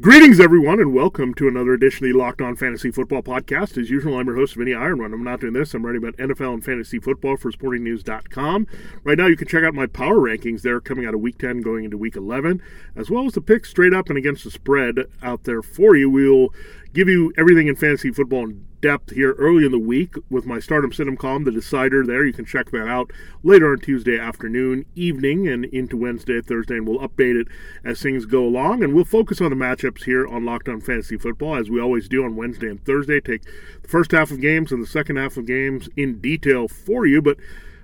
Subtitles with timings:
[0.00, 3.76] Greetings, everyone, and welcome to another edition of the Locked On Fantasy Football Podcast.
[3.76, 5.12] As usual, I'm your host, Vinny Ironrun.
[5.12, 5.74] I'm not doing this.
[5.74, 8.68] I'm writing about NFL and fantasy football for SportingNews.com.
[9.02, 11.62] Right now, you can check out my power rankings there coming out of Week 10
[11.62, 12.62] going into Week 11,
[12.94, 16.08] as well as the picks straight up and against the spread out there for you.
[16.08, 16.54] We'll
[16.92, 20.58] give you everything in fantasy football in depth here early in the week with my
[20.58, 22.04] Start 'Em Sit 'Em column, The Decider.
[22.04, 26.76] There, you can check that out later on Tuesday afternoon, evening, and into Wednesday, Thursday,
[26.76, 27.48] and we'll update it
[27.84, 28.82] as things go along.
[28.82, 32.08] And we'll focus on the matchups here on Locked On Fantasy Football, as we always
[32.08, 33.20] do on Wednesday and Thursday.
[33.20, 33.42] Take
[33.82, 37.20] the first half of games and the second half of games in detail for you,
[37.20, 37.38] but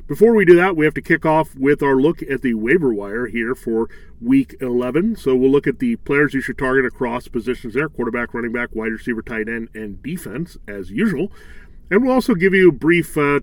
[0.07, 2.93] before we do that, we have to kick off with our look at the waiver
[2.93, 3.89] wire here for
[4.21, 5.17] week 11.
[5.17, 8.75] So we'll look at the players you should target across positions there quarterback, running back,
[8.75, 11.33] wide receiver, tight end, and defense, as usual.
[11.91, 13.41] And we'll also give you a brief uh,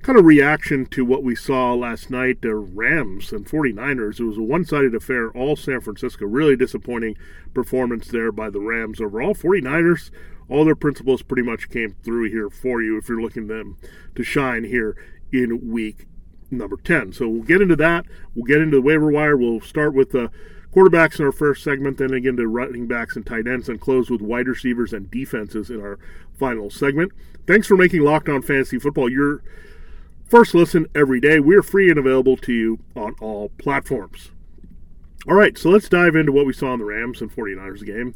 [0.00, 4.18] kind of reaction to what we saw last night the Rams and 49ers.
[4.18, 6.24] It was a one sided affair, all San Francisco.
[6.24, 7.16] Really disappointing
[7.52, 9.34] performance there by the Rams overall.
[9.34, 10.10] 49ers,
[10.48, 13.76] all their principles pretty much came through here for you if you're looking them
[14.14, 14.96] to shine here
[15.32, 16.06] in week
[16.50, 17.12] number 10.
[17.12, 18.04] So we'll get into that.
[18.34, 19.36] We'll get into the waiver wire.
[19.36, 20.30] We'll start with the
[20.74, 24.10] quarterbacks in our first segment, then again to running backs and tight ends, and close
[24.10, 25.98] with wide receivers and defenses in our
[26.38, 27.12] final segment.
[27.46, 29.42] Thanks for making Locked On Fantasy Football your
[30.24, 31.40] first listen every day.
[31.40, 34.30] We're free and available to you on all platforms.
[35.28, 38.14] All right, so let's dive into what we saw in the Rams and 49ers game.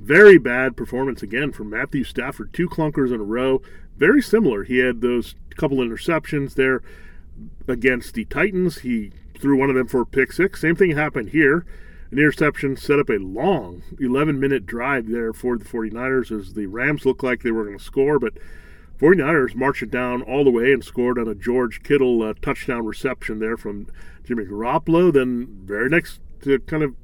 [0.00, 2.52] Very bad performance again from Matthew Stafford.
[2.52, 3.60] Two clunkers in a row.
[3.98, 4.64] Very similar.
[4.64, 6.82] He had those couple interceptions there
[7.66, 8.78] against the Titans.
[8.78, 10.60] He threw one of them for a pick six.
[10.60, 11.66] Same thing happened here.
[12.10, 16.66] An interception set up a long 11 minute drive there for the 49ers as the
[16.66, 18.34] Rams looked like they were going to score, but
[18.98, 22.86] 49ers marched it down all the way and scored on a George Kittle uh, touchdown
[22.86, 23.88] reception there from
[24.24, 25.12] Jimmy Garoppolo.
[25.12, 26.94] Then, very next to kind of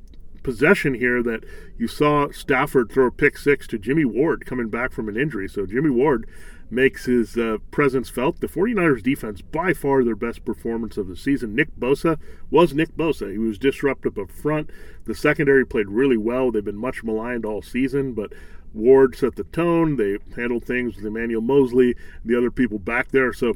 [0.42, 1.44] possession here that
[1.76, 5.48] you saw Stafford throw a pick six to Jimmy Ward coming back from an injury.
[5.48, 6.26] So Jimmy Ward
[6.70, 8.40] makes his uh, presence felt.
[8.40, 11.54] The 49ers defense, by far their best performance of the season.
[11.54, 12.18] Nick Bosa
[12.50, 13.30] was Nick Bosa.
[13.30, 14.70] He was disruptive up front.
[15.04, 16.50] The secondary played really well.
[16.50, 18.32] They've been much maligned all season, but
[18.72, 19.96] Ward set the tone.
[19.96, 21.94] They handled things with Emmanuel Moseley,
[22.24, 23.32] the other people back there.
[23.32, 23.54] So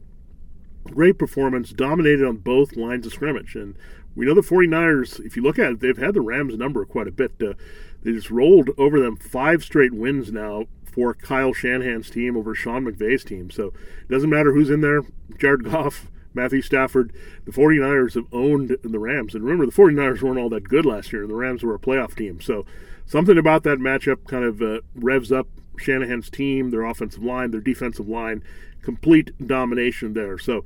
[0.84, 3.54] great performance, dominated on both lines of scrimmage.
[3.54, 3.76] And
[4.14, 7.08] we know the 49ers, if you look at it, they've had the Rams number quite
[7.08, 7.32] a bit.
[7.40, 7.54] Uh,
[8.02, 12.84] they just rolled over them five straight wins now for Kyle Shanahan's team over Sean
[12.84, 13.50] McVay's team.
[13.50, 15.03] So it doesn't matter who's in there.
[15.38, 17.12] Jared Goff, Matthew Stafford,
[17.44, 19.34] the 49ers have owned the Rams.
[19.34, 21.78] And remember, the 49ers weren't all that good last year, and the Rams were a
[21.78, 22.41] playoff team.
[22.41, 22.65] So
[23.06, 27.60] something about that matchup kind of uh, revs up Shanahan's team, their offensive line, their
[27.60, 28.43] defensive line,
[28.82, 30.38] complete domination there.
[30.38, 30.65] So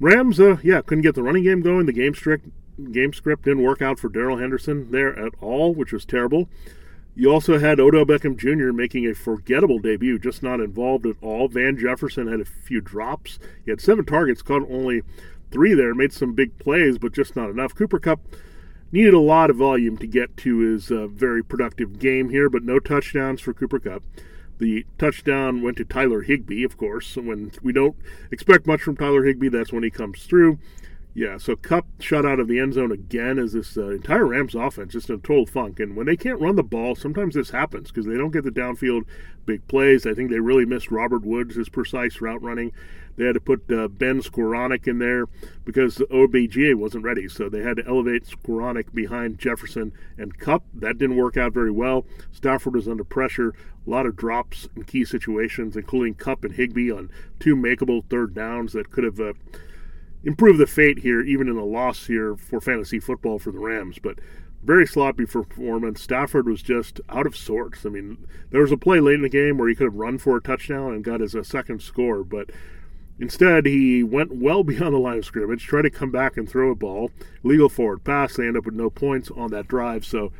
[0.00, 1.86] Rams, uh, yeah, couldn't get the running game going.
[1.86, 2.48] The game script,
[2.92, 6.48] game script didn't work out for Darrell Henderson there at all, which was terrible.
[7.18, 8.74] You also had Odell Beckham Jr.
[8.74, 11.48] making a forgettable debut, just not involved at all.
[11.48, 13.38] Van Jefferson had a few drops.
[13.64, 15.00] He had seven targets, caught only
[15.50, 17.74] three there, made some big plays, but just not enough.
[17.74, 18.20] Cooper Kupp
[18.92, 22.64] needed a lot of volume to get to his uh, very productive game here, but
[22.64, 24.02] no touchdowns for Cooper Kupp.
[24.58, 27.16] The touchdown went to Tyler Higbee, of course.
[27.16, 27.96] When we don't
[28.30, 30.58] expect much from Tyler Higbee, that's when he comes through.
[31.16, 34.54] Yeah, so Kupp shot out of the end zone again as this uh, entire Rams
[34.54, 35.80] offense just in a total funk.
[35.80, 38.50] And when they can't run the ball, sometimes this happens because they don't get the
[38.50, 39.04] downfield
[39.46, 40.06] big plays.
[40.06, 42.70] I think they really missed Robert Woods' his precise route running.
[43.16, 45.24] They had to put uh, Ben Skowronek in there
[45.64, 47.28] because the OBJ wasn't ready.
[47.30, 50.64] So they had to elevate Skowronek behind Jefferson and Kupp.
[50.74, 52.04] That didn't work out very well.
[52.30, 53.54] Stafford was under pressure.
[53.86, 57.08] A lot of drops in key situations, including Kupp and Higbee on
[57.40, 59.18] two makeable third downs that could have.
[59.18, 59.32] Uh,
[60.26, 63.98] improve the fate here, even in a loss here for fantasy football for the Rams.
[64.02, 64.18] But
[64.62, 66.02] very sloppy performance.
[66.02, 67.86] Stafford was just out of sorts.
[67.86, 70.18] I mean, there was a play late in the game where he could have run
[70.18, 72.50] for a touchdown and got his a second score, but
[73.20, 76.72] instead he went well beyond the line of scrimmage, tried to come back and throw
[76.72, 77.12] a ball,
[77.44, 78.34] legal forward pass.
[78.34, 80.04] They end up with no points on that drive.
[80.04, 80.32] So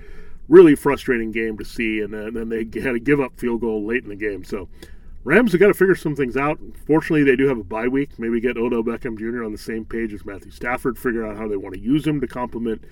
[0.49, 2.01] really frustrating game to see.
[2.01, 4.43] And then they had a give up field goal late in the game.
[4.43, 4.69] So
[5.27, 6.61] Rams have got to figure some things out.
[6.87, 8.17] Fortunately, they do have a bye week.
[8.17, 9.43] Maybe get Odell Beckham Jr.
[9.43, 12.21] on the same page as Matthew Stafford, figure out how they want to use him
[12.21, 12.85] to complement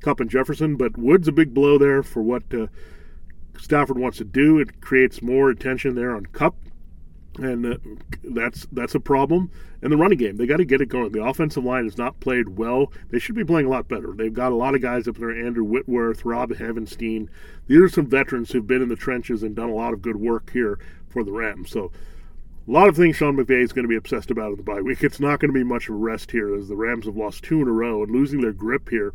[0.00, 0.76] Kupp and Jefferson.
[0.76, 2.68] But Woods a big blow there for what uh,
[3.58, 4.60] Stafford wants to do.
[4.60, 6.54] It creates more attention there on Kupp,
[7.40, 7.78] and uh,
[8.22, 9.50] that's that's a problem.
[9.82, 11.10] And the running game, they got to get it going.
[11.10, 12.92] The offensive line has not played well.
[13.10, 14.14] They should be playing a lot better.
[14.16, 17.26] They've got a lot of guys up there: Andrew Whitworth, Rob Havenstein.
[17.66, 20.16] These are some veterans who've been in the trenches and done a lot of good
[20.16, 20.78] work here
[21.16, 21.70] for the Rams.
[21.70, 21.90] So.
[22.68, 24.80] A lot of things Sean McVay is going to be obsessed about in the bye
[24.80, 25.04] week.
[25.04, 27.44] It's not going to be much of a rest here as the Rams have lost
[27.44, 29.14] two in a row and losing their grip here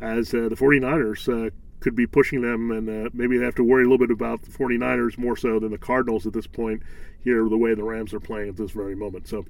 [0.00, 1.50] as uh, the 49ers uh,
[1.80, 4.42] could be pushing them, and uh, maybe they have to worry a little bit about
[4.42, 6.80] the 49ers more so than the Cardinals at this point
[7.24, 9.26] here, the way the Rams are playing at this very moment.
[9.26, 9.44] So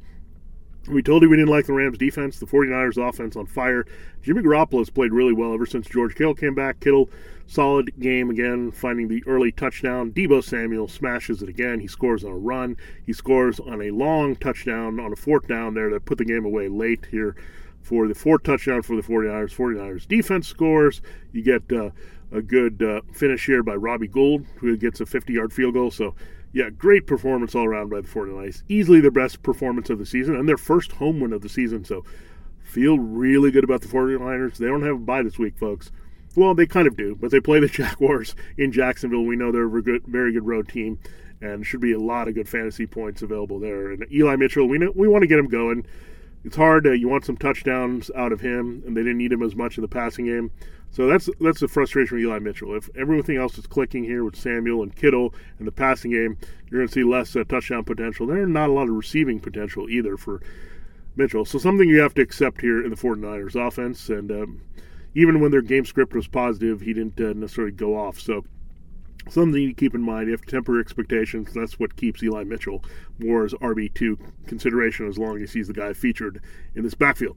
[0.88, 3.86] we told you we didn't like the Rams defense, the 49ers offense on fire.
[4.22, 6.80] Jimmy Garoppolo has played really well ever since George Kittle came back.
[6.80, 7.08] Kittle,
[7.46, 10.12] solid game again, finding the early touchdown.
[10.12, 11.80] Deebo Samuel smashes it again.
[11.80, 12.76] He scores on a run.
[13.04, 16.44] He scores on a long touchdown on a fourth down there that put the game
[16.44, 17.36] away late here
[17.82, 19.54] for the fourth touchdown for the 49ers.
[19.54, 21.00] 49ers defense scores.
[21.32, 21.90] You get uh,
[22.32, 25.90] a good uh, finish here by Robbie Gould, who gets a 50 yard field goal.
[25.90, 26.14] So,
[26.56, 28.62] yeah, great performance all around by the 49ers.
[28.66, 31.84] Easily their best performance of the season and their first home win of the season.
[31.84, 32.02] So,
[32.64, 34.56] feel really good about the 49ers.
[34.56, 35.92] They don't have a bye this week, folks.
[36.34, 39.26] Well, they kind of do, but they play the Jaguars in Jacksonville.
[39.26, 40.98] We know they're a good, very good road team,
[41.42, 43.90] and should be a lot of good fantasy points available there.
[43.90, 45.84] And Eli Mitchell, we know, we want to get him going.
[46.46, 46.86] It's hard.
[46.86, 49.82] You want some touchdowns out of him, and they didn't need him as much in
[49.82, 50.52] the passing game.
[50.92, 52.76] So that's that's the frustration with Eli Mitchell.
[52.76, 56.38] If everything else is clicking here with Samuel and Kittle and the passing game,
[56.70, 58.28] you're going to see less uh, touchdown potential.
[58.28, 60.40] There's not a lot of receiving potential either for
[61.16, 61.44] Mitchell.
[61.44, 64.08] So something you have to accept here in the 49ers offense.
[64.08, 64.60] And um,
[65.16, 68.20] even when their game script was positive, he didn't uh, necessarily go off.
[68.20, 68.44] So
[69.28, 70.30] something to keep in mind.
[70.30, 71.52] if temper expectations.
[71.54, 72.82] That's what keeps Eli Mitchell
[73.18, 76.40] more as RB2 consideration as long as he's the guy featured
[76.74, 77.36] in this backfield.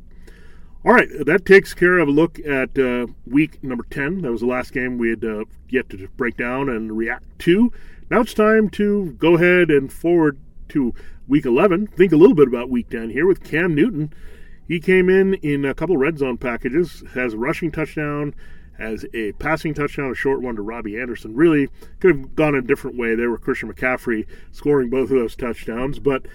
[0.85, 4.21] All right, that takes care of a look at uh, week number 10.
[4.21, 7.73] That was the last game we had uh, yet to break down and react to.
[8.09, 10.39] Now it's time to go ahead and forward
[10.69, 10.93] to
[11.27, 11.87] week 11.
[11.87, 14.13] Think a little bit about week 10 here with Cam Newton.
[14.69, 18.33] He came in in a couple red zone packages, has a rushing touchdown,
[18.79, 21.35] has a passing touchdown, a short one to Robbie Anderson.
[21.35, 25.35] Really could have gone a different way there with Christian McCaffrey scoring both of those
[25.35, 26.25] touchdowns, but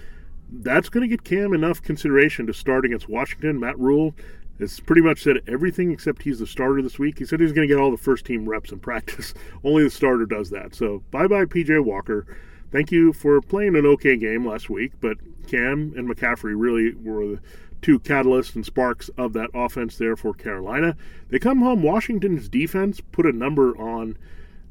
[0.51, 3.59] that's going to get Cam enough consideration to start against Washington.
[3.59, 4.13] Matt Rhule
[4.59, 7.19] has pretty much said everything except he's the starter this week.
[7.19, 9.33] He said he's going to get all the first team reps in practice.
[9.63, 10.75] Only the starter does that.
[10.75, 12.25] So bye bye, PJ Walker.
[12.71, 17.25] Thank you for playing an okay game last week, but Cam and McCaffrey really were
[17.27, 17.39] the
[17.81, 20.95] two catalysts and sparks of that offense there for Carolina.
[21.29, 21.83] They come home.
[21.83, 24.17] Washington's defense put a number on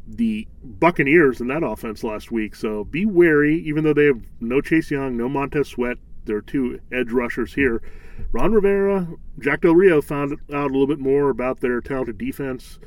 [0.07, 2.55] the Buccaneers in that offense last week.
[2.55, 6.81] So be wary, even though they have no Chase Young, no Montez Sweat, their two
[6.93, 7.83] edge rushers here.
[8.33, 9.09] Ron Rivera,
[9.39, 12.79] Jack Del Rio found out a little bit more about their talented defense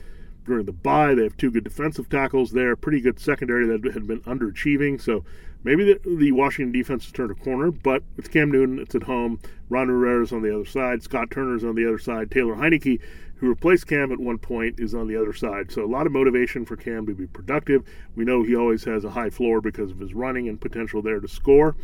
[0.45, 1.13] during the bye.
[1.13, 5.01] They have two good defensive tackles there, pretty good secondary that had been underachieving.
[5.01, 5.23] So
[5.67, 9.03] maybe the, the Washington defense has turned a corner, but it's Cam Newton, it's at
[9.03, 9.39] home.
[9.69, 13.01] Ron Rivera's on the other side, Scott Turner's on the other side, Taylor Heinicke
[13.37, 15.71] who replaced Cam at one point, is on the other side.
[15.71, 17.83] So a lot of motivation for Cam to be productive.
[18.15, 21.19] We know he always has a high floor because of his running and potential there
[21.19, 21.75] to score.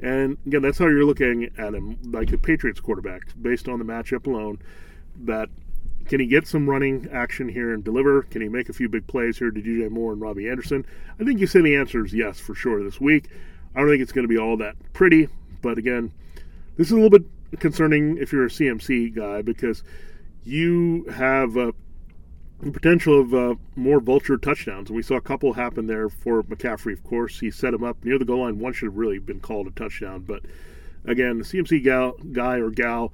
[0.00, 3.84] And again, that's how you're looking at him, like the Patriots quarterback, based on the
[3.84, 4.58] matchup alone.
[5.24, 5.48] That
[6.06, 8.22] can he get some running action here and deliver?
[8.22, 10.84] Can he make a few big plays here to DJ Moore and Robbie Anderson?
[11.20, 13.28] I think you say the answer is yes for sure this week.
[13.74, 15.28] I don't think it's going to be all that pretty,
[15.62, 16.12] but again,
[16.76, 17.24] this is a little bit
[17.58, 19.82] concerning if you're a CMC guy because
[20.44, 21.72] you have uh,
[22.60, 24.90] the potential of uh, more vulture touchdowns.
[24.90, 27.40] We saw a couple happen there for McCaffrey, of course.
[27.40, 28.58] He set him up near the goal line.
[28.58, 30.24] One should have really been called a touchdown.
[30.26, 30.42] But
[31.04, 33.12] again, the CMC gal, guy or gal,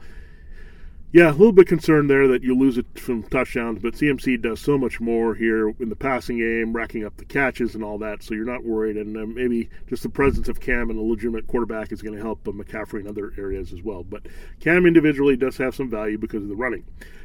[1.12, 3.82] yeah, a little bit concerned there that you lose it from touchdowns.
[3.82, 7.74] But CMC does so much more here in the passing game, racking up the catches
[7.74, 8.22] and all that.
[8.22, 8.96] So you're not worried.
[8.96, 12.22] And uh, maybe just the presence of Cam and a legitimate quarterback is going to
[12.22, 14.04] help uh, McCaffrey in other areas as well.
[14.04, 14.26] But
[14.60, 16.84] Cam individually does have some value because of the running.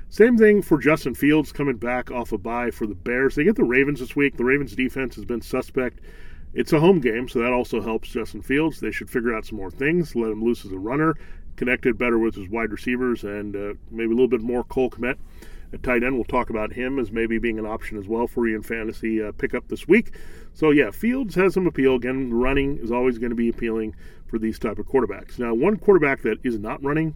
[0.09, 3.35] Same thing for Justin Fields coming back off a bye for the Bears.
[3.35, 4.37] They get the Ravens this week.
[4.37, 5.99] The Ravens defense has been suspect.
[6.55, 8.79] It's a home game, so that also helps Justin Fields.
[8.79, 11.15] They should figure out some more things, let him loose as a runner,
[11.55, 15.17] connected better with his wide receivers, and uh, maybe a little bit more Cole Kmet
[15.73, 16.15] at tight end.
[16.15, 19.21] We'll talk about him as maybe being an option as well for you in fantasy
[19.21, 20.15] uh, pickup this week.
[20.53, 21.95] So yeah, Fields has some appeal.
[21.95, 23.95] Again, running is always going to be appealing
[24.27, 25.37] for these type of quarterbacks.
[25.37, 27.15] Now, one quarterback that is not running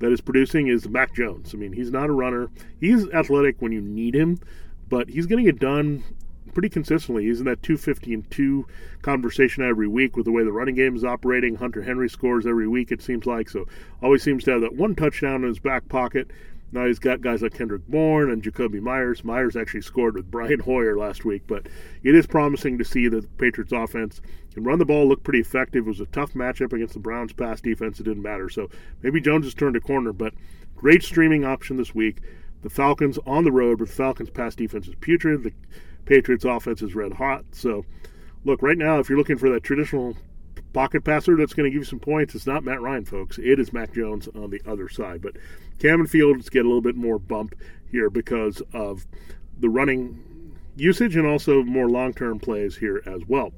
[0.00, 1.54] that is producing is Mac Jones.
[1.54, 2.50] I mean, he's not a runner.
[2.80, 4.40] He's athletic when you need him,
[4.88, 6.02] but he's getting it done
[6.50, 7.24] pretty consistently.
[7.24, 8.66] He's in that 250 and 2
[9.02, 11.54] conversation every week with the way the running game is operating.
[11.54, 13.48] Hunter Henry scores every week, it seems like.
[13.48, 13.66] So
[14.02, 16.30] always seems to have that one touchdown in his back pocket.
[16.72, 19.24] Now he's got guys like Kendrick Bourne and Jakobi Meyers.
[19.24, 21.66] Meyers actually scored with Brian Hoyer last week, but
[22.02, 24.20] it is promising to see that the Patriots offense
[24.54, 25.84] can run the ball, look pretty effective.
[25.84, 27.98] It was a tough matchup against the Browns pass defense.
[27.98, 28.48] It didn't matter.
[28.48, 28.68] So
[29.02, 30.34] maybe Jones has turned a corner, but
[30.76, 32.18] great streaming option this week.
[32.62, 35.42] The Falcons on the road, but the Falcons pass defense is putrid.
[35.42, 35.52] The
[36.04, 37.44] Patriots offense is red hot.
[37.52, 37.84] So
[38.44, 40.16] look, right now, if you're looking for that traditional
[40.72, 42.34] pocket passer that's going to give you some points.
[42.34, 43.38] It's not Matt Ryan, folks.
[43.38, 45.22] It is Mac Jones on the other side.
[45.22, 45.36] But
[45.78, 47.54] Cam and Fields get a little bit more bump
[47.90, 49.06] here because of
[49.58, 53.52] the running usage and also more long term plays here as well.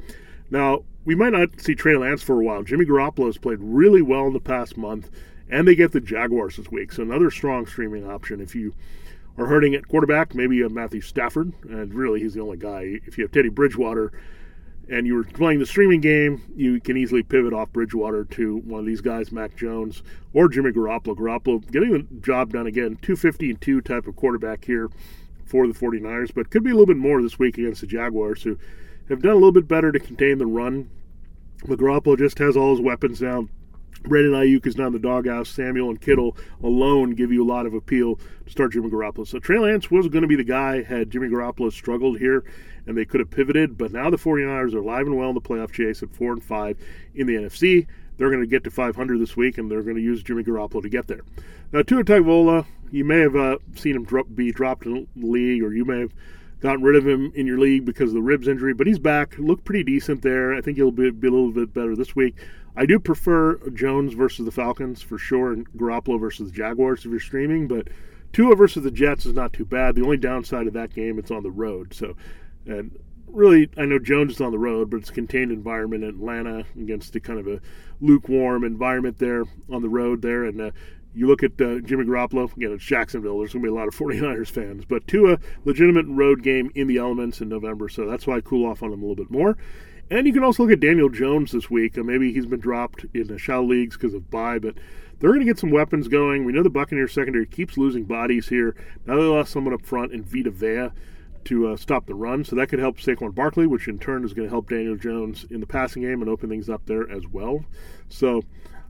[0.51, 2.63] Now, we might not see Trey Lance for a while.
[2.63, 5.11] Jimmy Garoppolo has played really well in the past month,
[5.51, 6.93] and they get the Jaguars this week.
[6.93, 8.41] So another strong streaming option.
[8.41, 8.75] If you
[9.39, 13.01] are hurting at quarterback, maybe you have Matthew Stafford, and really he's the only guy.
[13.07, 14.13] If you have Teddy Bridgewater,
[14.89, 18.81] and you were playing the streaming game, you can easily pivot off Bridgewater to one
[18.81, 21.17] of these guys, Mac Jones or Jimmy Garoppolo.
[21.17, 24.91] Garoppolo getting the job done again, 250 and 2 type of quarterback here
[25.47, 28.43] for the 49ers, but could be a little bit more this week against the Jaguars,
[28.43, 28.59] who
[29.09, 30.91] have done a little bit better to contain the run.
[31.67, 33.49] But Garoppolo just has all his weapons now.
[34.03, 35.49] Brandon Aiyuk is now in the doghouse.
[35.49, 39.27] Samuel and Kittle alone give you a lot of appeal to start Jimmy Garoppolo.
[39.27, 42.45] So Trey Lance was going to be the guy had Jimmy Garoppolo struggled here,
[42.87, 43.79] and they could have pivoted.
[43.79, 46.45] But now the 49ers are alive and well in the playoff chase at 4 and
[46.45, 46.77] 5
[47.15, 47.87] in the NFC.
[48.17, 50.83] They're going to get to 500 this week, and they're going to use Jimmy Garoppolo
[50.83, 51.23] to get there.
[51.73, 55.63] Now, Tua Tagovailoa, you may have uh, seen him drop, be dropped in the league,
[55.63, 56.13] or you may have
[56.61, 59.37] gotten rid of him in your league because of the ribs injury, but he's back.
[59.39, 60.55] Looked pretty decent there.
[60.55, 62.37] I think he'll be, be a little bit better this week.
[62.77, 67.11] I do prefer Jones versus the Falcons for sure, and Garoppolo versus the Jaguars if
[67.11, 67.69] you're streaming.
[67.69, 67.89] But
[68.33, 69.95] Tua versus the Jets is not too bad.
[69.95, 71.93] The only downside of that game, it's on the road.
[71.93, 72.17] So,
[72.67, 76.11] and really, I know Jones is on the road, but it's a contained environment in
[76.11, 77.61] Atlanta against a kind of a
[78.01, 80.45] lukewarm environment there on the road there.
[80.45, 80.71] And uh,
[81.15, 83.39] you look at uh, Jimmy Garoppolo, again, it's Jacksonville.
[83.39, 84.87] There's going to be a lot of 49ers fans.
[84.87, 87.91] But Tua, legitimate road game in the elements in November.
[87.91, 89.59] So that's why I cool off on him a little bit more.
[90.13, 91.97] And you can also look at Daniel Jones this week.
[91.97, 94.75] Uh, maybe he's been dropped in the shallow leagues because of bye, but
[95.19, 96.45] they're going to get some weapons going.
[96.45, 98.77] We know the Buccaneers secondary keeps losing bodies here.
[99.07, 100.91] Now they lost someone up front in Vita Vea
[101.45, 104.35] to uh, stop the run, so that could help Saquon Barkley, which in turn is
[104.35, 107.27] going to help Daniel Jones in the passing game and open things up there as
[107.27, 107.65] well.
[108.11, 108.43] So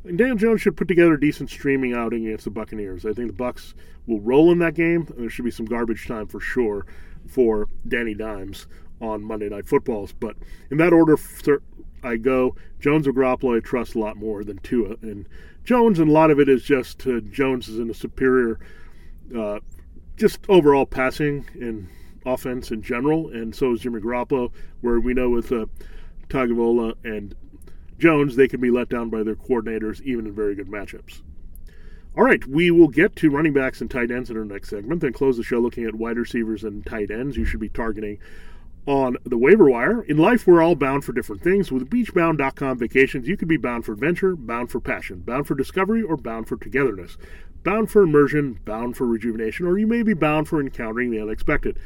[0.04, 3.06] Daniel Jones should put together a decent streaming outing against the Buccaneers.
[3.06, 3.74] I think the Bucks
[4.08, 5.06] will roll in that game.
[5.10, 6.84] And there should be some garbage time for sure
[7.28, 8.66] for Danny Dimes
[9.02, 10.12] on Monday Night Footballs.
[10.12, 10.36] But
[10.70, 11.18] in that order,
[12.02, 13.56] I go Jones or Garoppolo.
[13.56, 15.28] I trust a lot more than Tua and
[15.64, 18.58] Jones, and a lot of it is just uh, Jones is in a superior,
[19.36, 19.60] uh,
[20.16, 21.88] just overall passing and
[22.24, 24.50] offense in general, and so is Jimmy Garoppolo.
[24.80, 25.66] Where we know with uh,
[26.28, 27.34] Tagovailoa and
[27.98, 31.22] Jones, they can be let down by their coordinators even in very good matchups.
[32.16, 35.00] All right, we will get to running backs and tight ends in our next segment,
[35.00, 38.18] then close the show looking at wide receivers and tight ends you should be targeting
[38.86, 40.02] on the waiver wire.
[40.02, 41.70] In life, we're all bound for different things.
[41.70, 46.02] With beachbound.com vacations, you can be bound for adventure, bound for passion, bound for discovery,
[46.02, 47.16] or bound for togetherness,
[47.62, 51.78] bound for immersion, bound for rejuvenation, or you may be bound for encountering the unexpected.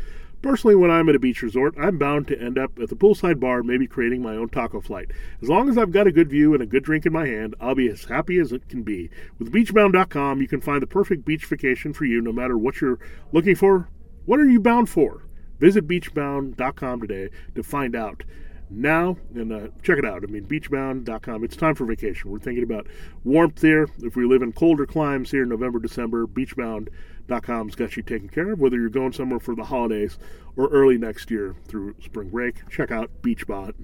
[0.43, 3.41] Personally, when I'm at a beach resort, I'm bound to end up at the poolside
[3.41, 5.11] bar, maybe creating my own taco flight.
[5.43, 7.55] As long as I've got a good view and a good drink in my hand,
[7.61, 9.11] I'll be as happy as it can be.
[9.38, 13.00] With beachbound.com, you can find the perfect beach vacation for you no matter what you're
[13.33, 13.88] looking for.
[14.26, 15.25] What are you bound for?
[15.58, 18.25] Visit beachbound.com today to find out
[18.68, 20.22] now and uh, check it out.
[20.25, 21.44] I mean, beachbound.com.
[21.44, 22.30] It's time for vacation.
[22.30, 22.86] We're thinking about
[23.25, 23.88] warmth here.
[24.02, 28.52] If we live in colder climes here, in November, December, beachbound.com's got you taken care
[28.52, 28.58] of.
[28.58, 30.18] Whether you're going somewhere for the holidays
[30.56, 33.78] or early next year through spring break, check out beachbound.com.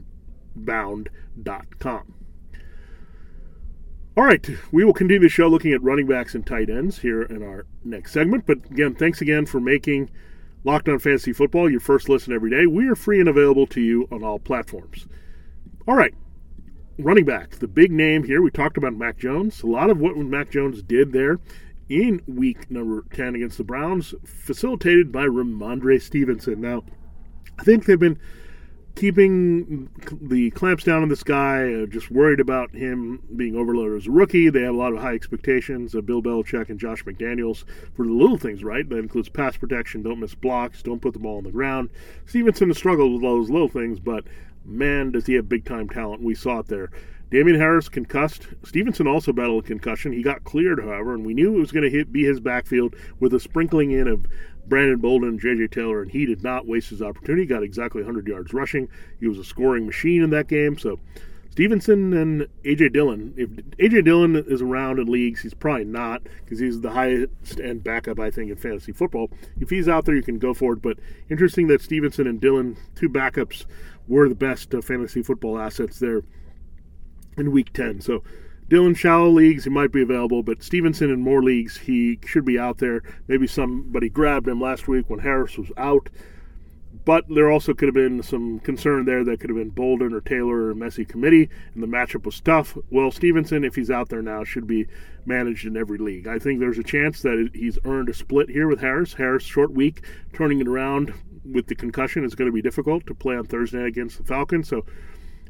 [4.15, 7.23] All right, we will continue the show looking at running backs and tight ends here
[7.23, 8.45] in our next segment.
[8.45, 10.11] But again, thanks again for making
[10.65, 12.67] Locked On Fantasy Football, your first listen every day.
[12.67, 15.09] We are free and available to you on all platforms.
[15.89, 16.15] All right,
[16.99, 18.41] running back, the big name here.
[18.41, 19.63] We talked about Mac Jones.
[19.63, 21.41] A lot of what Mac Jones did there
[21.89, 26.61] in week number 10 against the Browns, facilitated by Rhamondre Stevenson.
[26.61, 26.85] Now,
[27.59, 28.21] I think they've been
[28.95, 29.89] keeping
[30.21, 34.11] the clamps down on this guy, uh, just worried about him being overloaded as a
[34.11, 34.51] rookie.
[34.51, 38.13] They have a lot of high expectations of Bill Belichick and Josh McDaniels for the
[38.13, 38.89] little things, right?
[38.89, 41.91] That includes pass protection, don't miss blocks, don't put the ball on the ground.
[42.27, 44.25] Stevenson has struggled with those little things, but
[44.65, 46.23] man, does he have big time talent.
[46.23, 46.91] We saw it there.
[47.33, 48.49] Damien Harris concussed.
[48.63, 50.13] Stevenson also battled a concussion.
[50.13, 53.33] He got cleared, however, and we knew it was going to be his backfield with
[53.33, 54.27] a sprinkling in of
[54.73, 55.67] Brandon Bolden and J.J.
[55.67, 57.45] Taylor, and he did not waste his opportunity.
[57.45, 58.89] Got exactly 100 yards rushing.
[59.21, 60.79] He was a scoring machine in that game.
[60.79, 60.99] So
[61.51, 63.35] Stevenson and AJ Dillon.
[63.37, 67.85] If AJ Dillon is around in leagues, he's probably not because he's the highest end
[67.85, 69.31] backup I think in fantasy football.
[69.61, 70.81] If he's out there, you can go for it.
[70.81, 70.97] But
[71.29, 73.67] interesting that Stevenson and Dillon, two backups,
[74.09, 76.23] were the best uh, fantasy football assets there
[77.37, 78.01] in Week 10.
[78.01, 78.23] So
[78.73, 82.59] Dillon shallow leagues, he might be available, but Stevenson in more leagues, he should be
[82.59, 83.03] out there.
[83.29, 86.09] Maybe somebody grabbed him last week when Harris was out.
[87.05, 90.23] But there also could have been some concern there that could have been Bolden or
[90.23, 92.79] Taylor or Messi committee, and the matchup was tough.
[92.89, 94.87] Well, Stevenson, if he's out there now, should be
[95.27, 96.27] managed in every league.
[96.27, 99.13] I think there's a chance that he's earned a split here with Harris.
[99.13, 100.03] Harris, short week,
[100.33, 101.13] turning it around
[101.45, 104.67] with the concussion is going to be difficult to play on Thursday against the Falcons.
[104.67, 104.87] So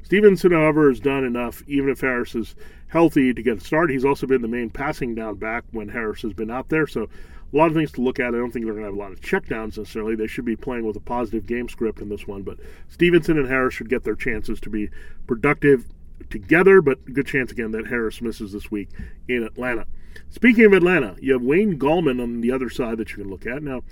[0.03, 2.55] Stevenson, however, has done enough, even if Harris is
[2.89, 3.91] healthy, to get a start.
[3.91, 6.87] He's also been the main passing down back when Harris has been out there.
[6.87, 7.09] So
[7.53, 8.29] a lot of things to look at.
[8.29, 10.15] I don't think they're going to have a lot of checkdowns necessarily.
[10.17, 12.43] They should be playing with a positive game script in this one.
[12.43, 14.91] But Stevenson and Harris should get their chances to be
[15.27, 15.87] productive
[16.31, 18.89] together, but good chance again that Harris misses this week
[19.29, 19.87] in Atlanta.
[20.31, 23.47] Speaking of Atlanta, you have Wayne Gallman on the other side that you can look
[23.47, 23.63] at.
[23.63, 23.83] Now,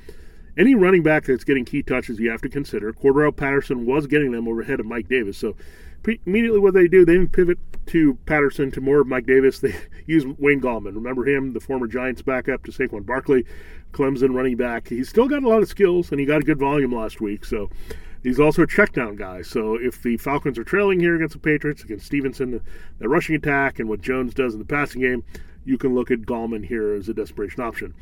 [0.57, 2.93] any running back that's getting key touches, you have to consider.
[2.93, 5.38] Cordarrelle Patterson was getting them overhead of Mike Davis.
[5.38, 5.55] So
[6.26, 9.61] immediately what they do, they didn't pivot to Patterson to more of Mike Davis.
[9.61, 9.75] They
[10.07, 10.95] use Wayne Gallman.
[10.95, 13.45] Remember him, the former Giants backup to Saquon Barkley,
[13.92, 14.88] Clemson running back.
[14.88, 17.45] He's still got a lot of skills, and he got a good volume last week.
[17.45, 17.71] So
[18.23, 19.42] he's also a check down guy.
[19.42, 22.61] So if the Falcons are trailing here against the Patriots, against Stevenson,
[22.99, 25.25] the rushing attack, and what Jones does in the passing game,
[25.64, 27.95] you can look at Gallman here as a desperation option.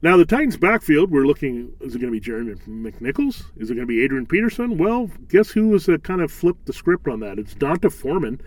[0.00, 3.42] Now, the Titans' backfield, we're looking, is it going to be Jeremy McNichols?
[3.56, 4.78] Is it going to be Adrian Peterson?
[4.78, 7.40] Well, guess who has kind of flipped the script on that?
[7.40, 8.40] It's D'Onta Foreman.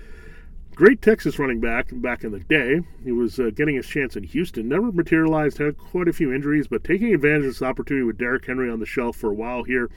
[0.76, 2.80] Great Texas running back back in the day.
[3.04, 4.70] He was uh, getting his chance in Houston.
[4.70, 8.46] Never materialized, had quite a few injuries, but taking advantage of this opportunity with Derrick
[8.46, 9.90] Henry on the shelf for a while here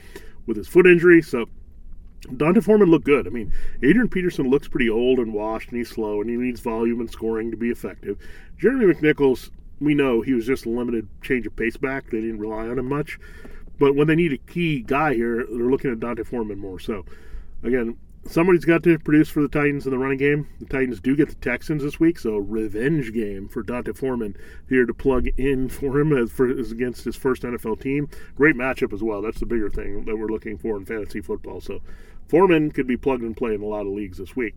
[0.46, 1.23] with his foot injury.
[1.23, 1.46] So
[2.37, 3.28] D'Onta Foreman looked good.
[3.28, 6.61] I mean, Adrian Peterson looks pretty old and washed, and he's slow, and he needs
[6.61, 8.18] volume and scoring to be effective.
[8.58, 9.50] Jeremy McNichols
[9.85, 12.11] we know he was just a limited change of pace back.
[12.11, 13.19] They didn't rely on him much.
[13.79, 16.79] But when they need a key guy here, they're looking at D'Onta Foreman more.
[16.79, 17.05] So,
[17.62, 20.49] again, somebody's got to produce for the Titans in the running game.
[20.61, 24.37] The Titans do get the Texans this week, so revenge game for D'Onta Foreman
[24.68, 28.09] here to plug in for him as, for, as against his first NFL team.
[28.37, 29.20] Great matchup as well.
[29.23, 31.61] That's the bigger thing that we're looking for in fantasy football.
[31.61, 31.81] So,
[32.29, 34.55] Foreman could be plugged and play in a lot of leagues this week.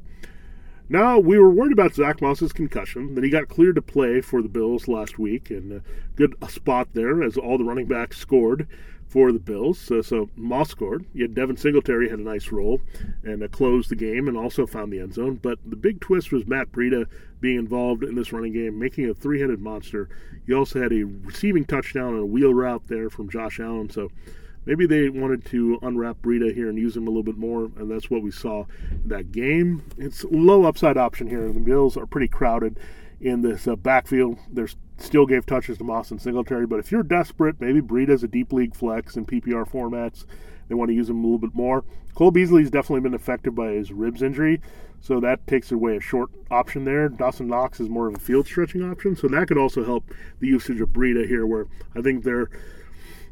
[0.89, 3.13] Now, we were worried about Zach Moss's concussion.
[3.13, 5.81] Then he got cleared to play for the Bills last week, and a
[6.15, 8.67] good spot there as all the running backs scored
[9.07, 9.79] for the Bills.
[9.79, 11.05] So, so Moss scored.
[11.13, 12.81] Yet Devin Singletary had a nice role
[13.23, 15.39] and uh, closed the game and also found the end zone.
[15.41, 17.07] But the big twist was Matt Breida
[17.39, 20.09] being involved in this running game, making a three-headed monster.
[20.45, 23.89] He also had a receiving touchdown on a wheel route there from Josh Allen.
[23.89, 24.09] So
[24.67, 27.89] maybe they wanted to unwrap Breida here and use him a little bit more, and
[27.89, 29.81] that's what we saw in that game.
[29.97, 31.47] It's low upside option here.
[31.51, 32.77] The Bills are pretty crowded
[33.21, 34.37] in this uh, backfield.
[34.51, 34.65] They
[34.97, 38.51] still gave touches to Moss and Singletary, but if you're desperate, maybe Breida's a deep
[38.51, 40.25] league flex in PPR formats.
[40.67, 41.85] They want to use him a little bit more.
[42.13, 44.59] Cole Beasley's definitely been affected by his ribs injury,
[44.99, 47.07] so that takes away a short option there.
[47.07, 50.03] Dawson Knox is more of a field stretching option, so that could also help
[50.41, 52.49] the usage of Breida here, where I think they're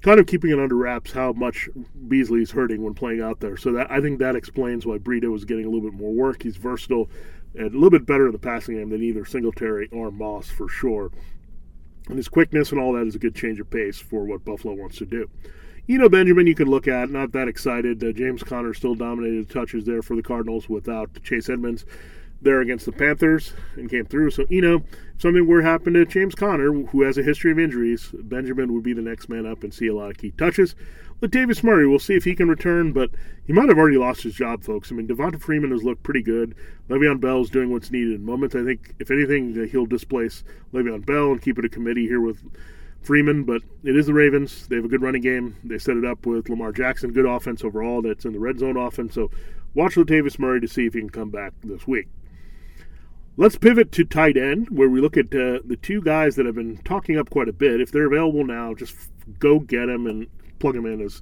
[0.06, 1.68] kind of keeping it under wraps how much
[2.08, 3.58] Beasley's hurting when playing out there.
[3.58, 6.44] So that I think that explains why Breida was getting a little bit more work.
[6.44, 7.10] He's versatile
[7.56, 10.70] and a little bit better in the passing game than either Singletary or Moss for
[10.70, 11.12] sure.
[12.08, 14.76] And his quickness and all that is a good change of pace for what Buffalo
[14.76, 15.28] wants to do.
[15.90, 17.10] Eno Benjamin, you can look at.
[17.10, 18.04] Not that excited.
[18.04, 21.84] Uh, James Conner still dominated touches there for the Cardinals without Chase Edmonds
[22.42, 24.32] there against the Panthers and came through.
[24.32, 24.84] So, you know,
[25.16, 28.74] if something were to happen to James Conner, who has a history of injuries, Benjamin
[28.74, 30.76] would be the next man up and see a lot of key touches.
[31.22, 33.10] Latavius Murray, we'll see if he can return, but
[33.46, 34.92] he might have already lost his job, folks.
[34.92, 36.54] I mean, Devonta Freeman has looked pretty good.
[36.90, 38.54] Le'Veon Bell's doing what's needed in moments.
[38.54, 40.44] I think, if anything, he'll displace
[40.74, 42.44] Le'Veon Bell and keep it a committee here with
[43.02, 44.68] Freeman, but it is the Ravens.
[44.68, 45.56] They have a good running game.
[45.64, 48.02] They set it up with Lamar Jackson, good offense overall.
[48.02, 49.14] That's in the red zone offense.
[49.14, 49.32] So
[49.74, 52.08] watch Latavius Murray to see if he can come back this week.
[53.38, 56.56] Let's pivot to tight end, where we look at uh, the two guys that have
[56.56, 57.82] been talking up quite a bit.
[57.82, 58.96] If they're available now, just
[59.40, 60.28] go get them and
[60.60, 61.22] plug them in as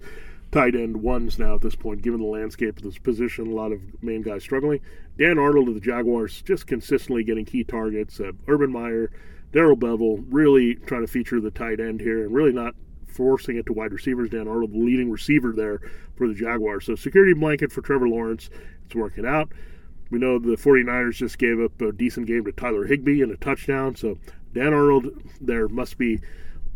[0.51, 3.47] tight end ones now at this point, given the landscape of this position.
[3.47, 4.79] A lot of main guys struggling.
[5.17, 8.19] Dan Arnold of the Jaguars just consistently getting key targets.
[8.19, 9.11] Uh, Urban Meyer,
[9.51, 12.75] Darrell Bevell really trying to feature the tight end here and really not
[13.07, 14.29] forcing it to wide receivers.
[14.29, 15.81] Dan Arnold, the leading receiver there
[16.15, 16.85] for the Jaguars.
[16.85, 18.51] So security blanket for Trevor Lawrence.
[18.85, 19.51] It's working out.
[20.09, 23.37] We know the 49ers just gave up a decent game to Tyler Higbee and a
[23.37, 23.95] touchdown.
[23.95, 24.17] So
[24.53, 25.07] Dan Arnold
[25.41, 26.19] there must be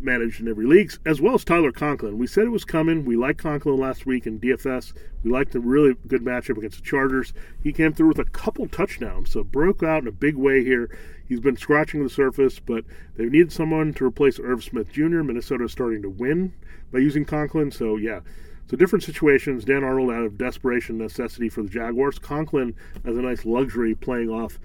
[0.00, 2.18] managed in every league, as well as Tyler Conklin.
[2.18, 3.04] We said it was coming.
[3.04, 4.92] We liked Conklin last week in DFS.
[5.24, 7.32] We liked a really good matchup against the Chargers.
[7.62, 10.96] He came through with a couple touchdowns, so broke out in a big way here.
[11.26, 12.84] He's been scratching the surface, but
[13.16, 15.22] they needed someone to replace Irv Smith Jr.
[15.22, 16.54] Minnesota is starting to win
[16.92, 18.20] by using Conklin, so yeah.
[18.68, 19.64] So different situations.
[19.64, 22.18] Dan Arnold out of desperation necessity for the Jaguars.
[22.18, 24.58] Conklin has a nice luxury playing off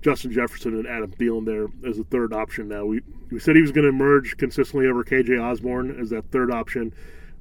[0.00, 2.86] Justin Jefferson and Adam Thielen there as a third option now.
[2.86, 6.50] We, we said he was going to emerge consistently over KJ Osborn as that third
[6.50, 6.94] option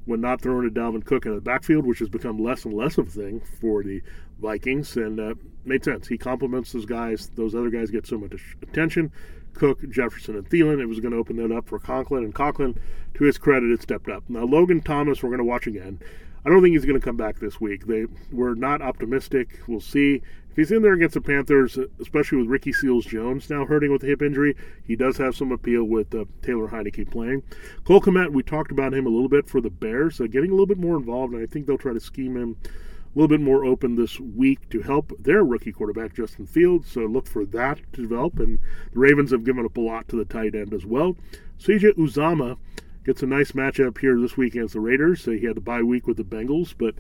[0.06, 2.98] when not throwing to Dalvin Cook in the backfield, which has become less and less
[2.98, 4.02] of a thing for the
[4.40, 6.08] Vikings, and uh, made sense.
[6.08, 7.30] He complements those guys.
[7.36, 9.12] Those other guys get so much attention.
[9.54, 10.82] Cook, Jefferson, and Thielen.
[10.82, 12.80] It was going to open that up for Conklin, and Conklin,
[13.16, 14.24] to his credit, it stepped up.
[14.30, 16.00] Now, Logan Thomas, we're going to watch again.
[16.46, 17.86] I don't think he's going to come back this week.
[17.86, 19.60] They were not optimistic.
[19.68, 20.22] We'll see.
[20.50, 24.04] If he's in there against the Panthers, especially with Ricky Seals Jones now hurting with
[24.04, 27.44] a hip injury, he does have some appeal with uh, Taylor Heinicke playing.
[27.86, 30.54] Cole Kmet, we talked about him a little bit for the Bears, uh, getting a
[30.54, 32.58] little bit more involved, and I think they'll try to scheme him
[33.14, 36.90] a little bit more open this week to help their rookie quarterback, Justin Fields.
[36.90, 38.40] So look for that to develop.
[38.40, 38.60] And
[38.94, 41.18] the Ravens have given up a lot to the tight end as well.
[41.60, 42.58] CJ Uzomah
[43.06, 45.24] gets a nice matchup here this week against the Raiders.
[45.24, 46.96] So he had the bye week with the Bengals, but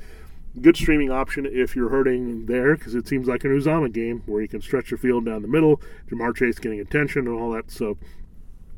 [0.60, 4.41] good streaming option if you're hurting there because it seems like an Uzomah game where
[4.41, 5.82] you can stretch your field down the middle.
[6.10, 7.71] Ja'Marr Chase getting attention and all that.
[7.71, 7.97] So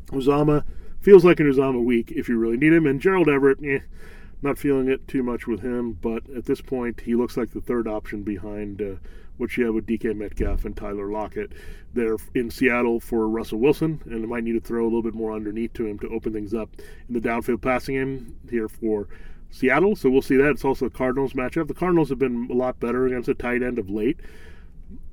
[0.07, 0.65] Uzomah
[0.99, 2.85] feels like an Uzomah week if you really need him.
[2.85, 3.79] And Gerald Everett, eh,
[4.43, 7.61] not feeling it too much with him, but at this point he looks like the
[7.61, 8.95] third option behind uh,
[9.37, 11.51] what you have with DK Metcalf and Tyler Lockett.
[11.93, 15.13] They're in Seattle for Russell Wilson, and they might need to throw a little bit
[15.13, 16.69] more underneath to him to open things up
[17.07, 19.07] in the downfield passing game here for
[19.49, 19.95] Seattle.
[19.95, 20.49] So we'll see that.
[20.49, 21.67] It's also the Cardinals matchup.
[21.67, 24.19] The Cardinals have been a lot better against a tight end of late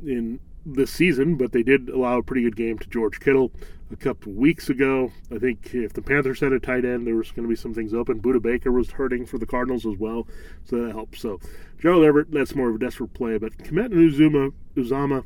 [0.05, 3.51] in this season, but they did allow a pretty good game to George Kittle
[3.92, 5.11] a couple weeks ago.
[5.35, 7.75] I think if the Panthers had a tight end, there was going to be some
[7.75, 8.20] things open.
[8.20, 10.27] Budda Baker was hurting for the Cardinals as well,
[10.64, 11.20] so that helps.
[11.20, 11.40] So
[11.79, 15.25] Gerald Everett, that's more of a desperate play, but Kmet and Uzuma, Uzomah,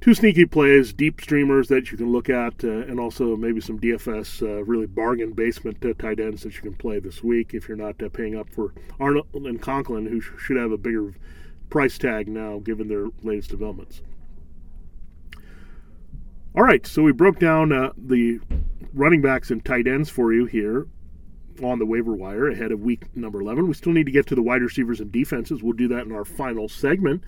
[0.00, 3.78] two sneaky plays, deep streamers that you can look at, uh, and also maybe some
[3.78, 7.68] DFS uh, really bargain basement uh, tight ends that you can play this week if
[7.68, 11.14] you're not uh, paying up for Arnold and Conklin, who sh- should have a bigger
[11.68, 14.02] price tag now given their latest developments.
[16.52, 18.40] All right, so we broke down uh, the
[18.92, 20.88] running backs and tight ends for you here
[21.62, 23.68] on the waiver wire ahead of week number 11.
[23.68, 25.62] We still need to get to the wide receivers and defenses.
[25.62, 27.22] We'll do that in our final segment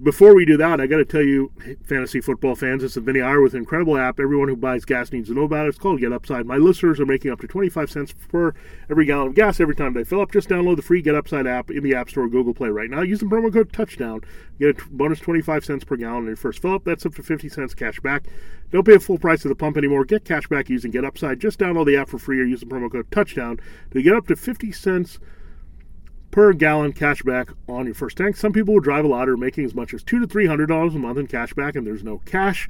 [0.00, 1.50] before we do that, I got to tell you,
[1.84, 4.20] fantasy football fans, it's a Vinny Iyer with an incredible app.
[4.20, 5.70] Everyone who buys gas needs to know about it.
[5.70, 6.46] It's called Get Upside.
[6.46, 8.54] My listeners are making up to 25 cents per
[8.88, 10.30] every gallon of gas every time they fill up.
[10.30, 12.88] Just download the free Get Upside app in the App Store or Google Play right
[12.88, 13.02] now.
[13.02, 14.20] Use the promo code Touchdown.
[14.60, 16.84] Get a bonus 25 cents per gallon on your first fill up.
[16.84, 18.26] That's up to 50 cents cash back.
[18.70, 20.04] Don't pay a full price at the pump anymore.
[20.04, 21.40] Get cash back using Get Upside.
[21.40, 23.58] Just download the app for free or use the promo code Touchdown
[23.90, 25.18] to get up to 50 cents
[26.30, 28.36] per gallon cashback on your first tank.
[28.36, 30.66] Some people will drive a lot or making as much as two to three hundred
[30.66, 32.68] dollars a month in cashback, and there's no cash.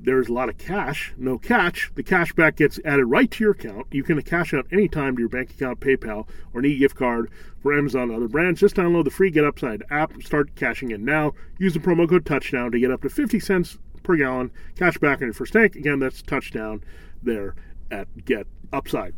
[0.00, 1.90] There's a lot of cash, no catch.
[1.96, 3.88] The cashback gets added right to your account.
[3.90, 7.76] You can cash out anytime to your bank account, PayPal, or an e-gift card for
[7.76, 8.60] Amazon and other brands.
[8.60, 10.12] Just download the free Get Upside app.
[10.22, 11.34] Start cashing in now.
[11.58, 15.18] Use the promo code Touchdown to get up to 50 cents per gallon cash back
[15.20, 15.74] on your first tank.
[15.74, 16.82] Again, that's Touchdown
[17.22, 17.56] there
[17.90, 19.14] at Get Upside.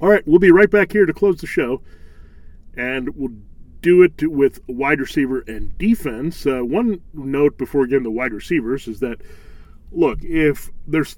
[0.00, 1.82] All right, we'll be right back here to close the show,
[2.76, 3.34] and we'll
[3.82, 6.46] do it with wide receiver and defense.
[6.46, 9.20] Uh, one note before getting to wide receivers is that,
[9.90, 11.16] look, if there's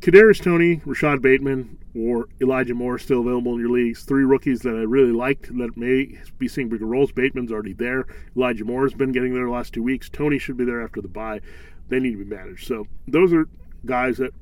[0.00, 4.74] Kadarius Toney, Rashod Bateman, or Elijah Moore still available in your leagues, three rookies that
[4.74, 7.10] I really liked that may be seeing bigger roles.
[7.10, 8.06] Bateman's already there.
[8.36, 10.08] Elijah Moore has been getting there the last two weeks.
[10.08, 11.40] Toney should be there after the bye.
[11.88, 12.66] They need to be managed.
[12.66, 13.48] So those are
[13.86, 14.32] guys that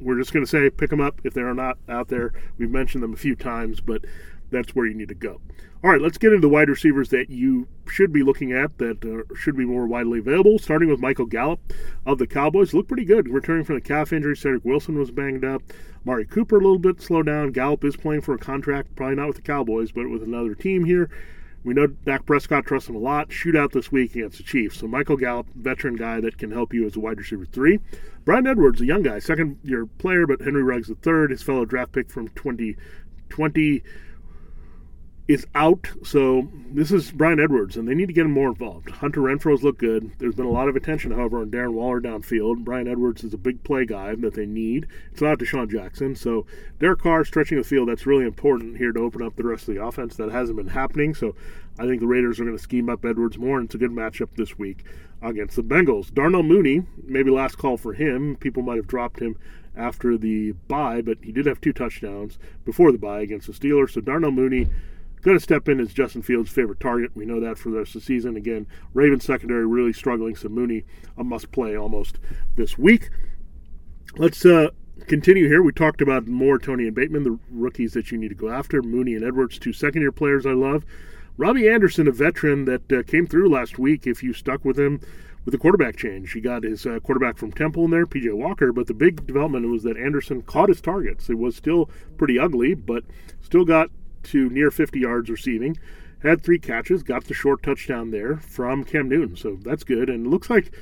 [0.00, 2.32] we're just going to say pick them up if they're not out there.
[2.58, 4.04] We've mentioned them a few times, but
[4.50, 5.40] that's where you need to go.
[5.82, 9.04] All right, let's get into the wide receivers that you should be looking at that
[9.04, 10.58] uh, should be more widely available.
[10.58, 11.60] Starting with Michael Gallup
[12.06, 14.34] of the Cowboys, looked pretty good returning from the calf injury.
[14.34, 15.62] Cedric Wilson was banged up.
[16.02, 17.52] Mari Cooper a little bit slowed down.
[17.52, 20.86] Gallup is playing for a contract, probably not with the Cowboys, but with another team
[20.86, 21.10] here.
[21.64, 23.30] We know Dak Prescott trusts him a lot.
[23.30, 24.78] Shootout this week against the Chiefs.
[24.78, 27.80] So Michael Gallup, veteran guy that can help you as a wide receiver three.
[28.26, 31.64] Bryan Edwards, a young guy, second year player, but Henry Ruggs the third, his fellow
[31.64, 33.82] draft pick from 2020
[35.26, 35.88] is out.
[36.04, 38.90] So this is Bryan Edwards, and they need to get him more involved.
[38.90, 40.12] Hunter Renfrow's look good.
[40.18, 42.64] There's been a lot of attention, however, on Darren Waller downfield.
[42.64, 44.86] Bryan Edwards is a big play guy that they need.
[45.12, 46.14] It's not DeSean Jackson.
[46.14, 46.46] So
[46.78, 49.74] Derek Carr stretching the field, that's really important here to open up the rest of
[49.74, 50.16] the offense.
[50.16, 51.14] That hasn't been happening.
[51.14, 51.34] So
[51.78, 53.92] I think the Raiders are going to scheme up Edwards more, and it's a good
[53.92, 54.84] matchup this week
[55.22, 56.12] against the Bengals.
[56.12, 58.36] Darnell Mooney, maybe last call for him.
[58.36, 59.38] People might have dropped him
[59.74, 63.90] after the bye, but he did have two touchdowns before the bye against the Steelers.
[63.90, 64.68] So Darnell Mooney
[65.24, 67.10] going to step in as Justin Fields' favorite target.
[67.14, 68.36] We know that for the rest of the season.
[68.36, 70.84] Again, Ravens secondary really struggling, so Mooney
[71.16, 72.18] a must play almost
[72.56, 73.08] this week.
[74.16, 74.68] Let's uh,
[75.06, 75.62] continue here.
[75.62, 78.82] We talked about Moore Toney and Bateman, the rookies that you need to go after.
[78.82, 80.84] Mooney and Edwards, two second year players I love.
[81.38, 84.06] Robbie Anderson, a veteran that uh, came through last week.
[84.06, 85.00] If you stuck with him
[85.46, 88.72] with the quarterback change, he got his uh, quarterback from Temple in there, PJ Walker.
[88.72, 91.30] But the big development was that Anderson caught his targets.
[91.30, 93.04] It was still pretty ugly, but
[93.40, 93.90] still got
[94.24, 95.78] to near 50 yards receiving.
[96.22, 99.36] Had three catches, got the short touchdown there from Cam Newton.
[99.36, 100.08] So that's good.
[100.08, 100.72] And it looks like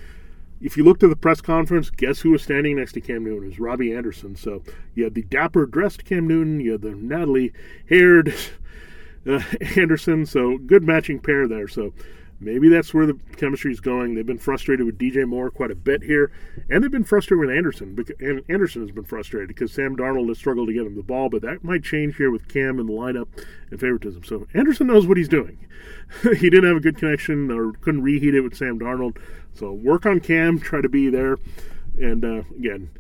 [0.61, 3.45] if you looked at the press conference, guess who was standing next to Cam Newton?
[3.45, 4.37] It was Robbie Anderson.
[4.37, 4.63] So
[4.95, 7.53] you had the dapper dressed Cam Newton, you had the Natalie
[7.89, 8.35] haired
[9.27, 9.43] uh,
[9.77, 10.25] Anderson.
[10.27, 11.67] So good matching pair there.
[11.67, 11.93] So
[12.45, 14.15] maybe that's where the chemistry is going.
[14.15, 16.33] They've been frustrated with DJ Moore quite a bit here,
[16.69, 17.97] and they've been frustrated with Anderson.
[18.21, 21.29] And Anderson has been frustrated because Sam Darnold has struggled to get him the ball,
[21.29, 23.29] but that might change here with Cam in the lineup
[23.71, 24.25] and favoritism.
[24.25, 25.59] So Anderson knows what he's doing.
[26.23, 29.17] he didn't have a good connection or couldn't reheat it with Sam Darnold.
[29.55, 31.39] So work on Cam, try to be there,
[32.01, 32.91] and uh, again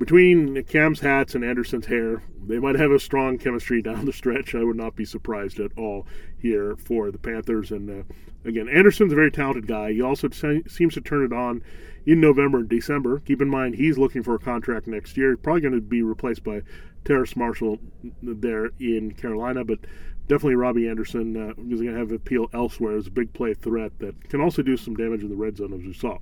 [0.00, 4.54] between Cam's hats and Anderson's hair, they might have a strong chemistry down the stretch.
[4.54, 6.06] I would not be surprised at all
[6.38, 7.70] here for the Panthers.
[7.70, 8.14] And uh,
[8.46, 9.92] again, Anderson's a very talented guy.
[9.92, 11.62] He also seems to turn it on
[12.06, 13.20] in November and December.
[13.20, 15.36] Keep in mind, he's looking for a contract next year.
[15.36, 16.62] Probably going to be replaced by
[17.04, 17.78] Terrace Marshall
[18.22, 19.80] there in Carolina, but
[20.28, 23.92] definitely Robbie Anderson uh, is going to have appeal elsewhere as a big play threat
[23.98, 26.16] that can also do some damage in the red zone, as we saw.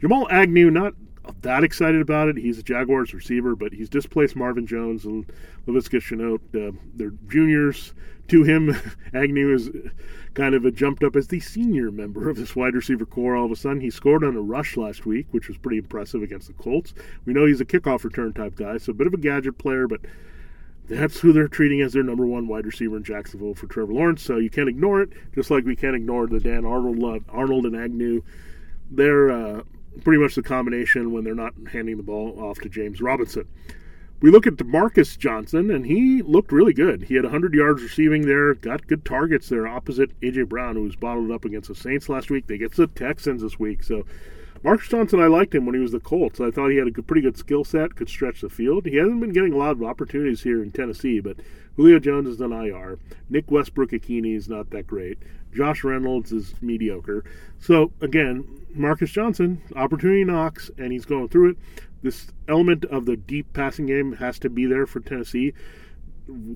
[0.00, 0.94] Jamal Agnew, not
[1.42, 2.36] that excited about it.
[2.36, 5.26] He's a Jaguars receiver, but he's displaced Marvin Jones and
[5.66, 6.40] Laviska Shenault.
[6.54, 7.92] Uh, they're juniors
[8.28, 8.74] to him.
[9.14, 9.70] Agnew is
[10.34, 13.36] kind of jumped up as the senior member of this wide receiver corps.
[13.36, 16.22] All of a sudden, he scored on a rush last week, which was pretty impressive
[16.22, 16.94] against the Colts.
[17.24, 19.86] We know he's a kickoff return type guy, so a bit of a gadget player,
[19.88, 20.00] but
[20.88, 24.22] that's who they're treating as their number one wide receiver in Jacksonville for Trevor Lawrence.
[24.22, 27.66] So you can't ignore it, just like we can't ignore the Dan Arnold, love Arnold
[27.66, 28.22] and Agnew.
[28.90, 29.62] They're uh,
[30.04, 33.46] pretty much the combination when they're not handing the ball off to James Robinson.
[34.20, 37.04] We look at Demarcus Johnson, and he looked really good.
[37.04, 40.42] He had 100 yards receiving there, got good targets there opposite A.J.
[40.42, 42.46] Brown, who was bottled up against the Saints last week.
[42.46, 43.82] They get the Texans this week.
[43.82, 44.04] So,
[44.62, 46.38] Marcus Johnson, I liked him when he was the Colts.
[46.38, 48.84] I thought he had a pretty good skill set, could stretch the field.
[48.84, 51.38] He hasn't been getting a lot of opportunities here in Tennessee, but
[51.76, 52.98] Julio Jones is on IR.
[53.30, 55.18] Nick Westbrook-Ikhine is not that great.
[55.52, 57.24] Josh Reynolds is mediocre.
[57.58, 61.56] So, again, Marcus Johnson, opportunity knocks, and he's going through it.
[62.02, 65.52] This element of the deep passing game has to be there for Tennessee.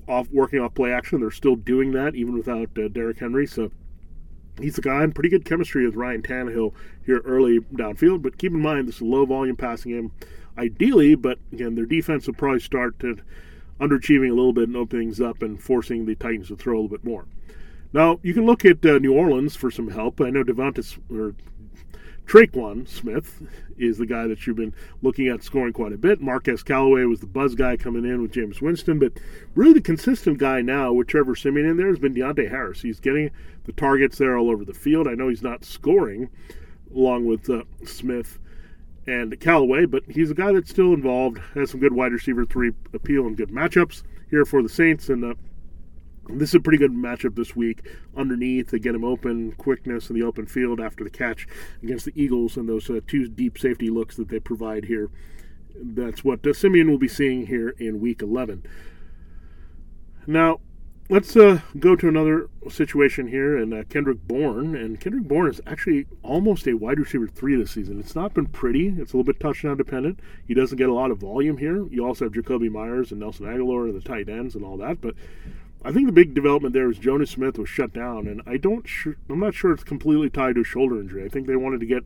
[0.07, 3.45] Off working off play action, they're still doing that even without uh, Derrick Henry.
[3.45, 3.71] So
[4.59, 6.73] he's a guy in pretty good chemistry with Ryan Tannehill
[7.05, 8.21] here early downfield.
[8.21, 10.11] But keep in mind, this low volume passing game,
[10.57, 11.15] ideally.
[11.15, 13.17] But again, their defense will probably start to
[13.79, 16.79] underachieving a little bit and open things up and forcing the Titans to throw a
[16.81, 17.25] little bit more.
[17.95, 20.19] Now you can look at uh, New Orleans for some help.
[20.19, 21.33] I know Devonta or
[22.25, 23.41] Tre'Quan Smith
[23.77, 26.19] is the guy that you've been looking at scoring quite a bit.
[26.19, 29.13] Marquez Callaway was the buzz guy coming in with Jameis Winston, but
[29.55, 32.81] really the consistent guy now with Trevor Siemian in there has been Deonte Harris.
[32.81, 33.31] He's getting
[33.63, 35.07] the targets there all over the field.
[35.07, 36.29] I know he's not scoring
[36.93, 38.39] along with uh, Smith
[39.07, 42.73] and Callaway, but he's a guy that's still involved, has some good wide receiver three
[42.93, 45.33] appeal and good matchups here for the Saints, and uh,
[46.29, 47.87] this is a pretty good matchup this week.
[48.15, 51.47] Underneath, they get him open, quickness in the open field after the catch
[51.83, 55.09] against the Eagles, and those uh, two deep safety looks that they provide here.
[55.75, 58.65] That's what uh, Siemian will be seeing here in Week 11.
[60.27, 60.59] Now,
[61.09, 64.75] let's uh, go to another situation here, and uh, Kendrick Bourne.
[64.75, 67.99] And Kendrick Bourne is actually almost a wide receiver three this season.
[67.99, 68.87] It's not been pretty.
[68.87, 70.19] It's a little bit touchdown dependent.
[70.47, 71.85] He doesn't get a lot of volume here.
[71.87, 75.13] You also have Jakobi Meyers and Nelson and the tight ends and all that, but
[75.85, 78.87] I think the big development there is Jonnu Smith was shut down, and I don't.
[78.87, 81.23] Sure, I'm not sure it's completely tied to a shoulder injury.
[81.23, 82.03] I think they wanted to get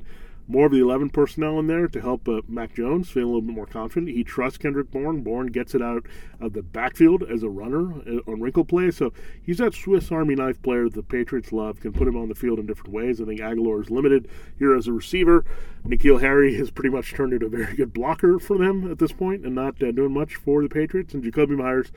[0.49, 3.41] more of the 11 personnel in there to help uh, Mac Jones feel a little
[3.41, 4.11] bit more confident.
[4.11, 5.21] He trusts Kendrick Bourne.
[5.21, 6.07] Bourne gets it out
[6.41, 8.89] of the backfield as a runner uh, on wrinkle play.
[8.89, 9.13] So
[9.43, 12.35] he's that Swiss Army knife player that the Patriots love, can put him on the
[12.35, 13.21] field in different ways.
[13.21, 15.45] I think Agholor is limited here as a receiver.
[15.85, 19.11] N'Keal Harry has pretty much turned into a very good blocker for them at this
[19.11, 21.13] point and not uh, doing much for the Patriots.
[21.13, 21.91] And Jakobi Meyers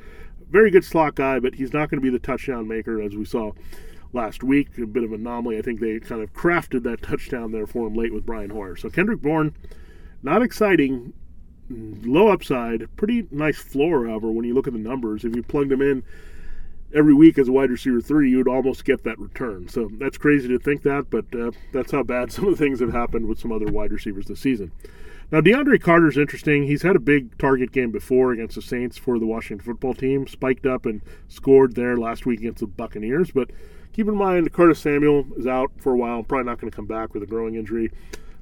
[0.52, 3.24] very good slot guy, but he's not going to be the touchdown maker as we
[3.24, 3.52] saw
[4.12, 4.68] last week.
[4.78, 5.58] A bit of an anomaly.
[5.58, 8.76] I think they kind of crafted that touchdown there for him late with Brian Hoyer.
[8.76, 9.54] So Kendrick Bourne,
[10.22, 11.14] not exciting,
[11.70, 15.24] low upside, pretty nice floor, however, when you look at the numbers.
[15.24, 16.04] If you plugged him in
[16.94, 19.68] every week as a wide receiver three, you'd almost get that return.
[19.68, 22.80] So that's crazy to think that, but uh, that's how bad some of the things
[22.80, 24.70] have happened with some other wide receivers this season.
[25.32, 26.64] Now, DeAndre Carter's interesting.
[26.64, 30.26] He's had a big target game before against the Saints for the Washington football team,
[30.26, 33.30] spiked up and scored there last week against the Buccaneers.
[33.30, 33.50] But
[33.94, 36.84] keep in mind, Curtis Samuel is out for a while, probably not going to come
[36.84, 37.90] back with a growing injury.